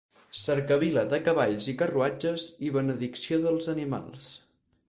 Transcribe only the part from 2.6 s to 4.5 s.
i benedicció dels animals.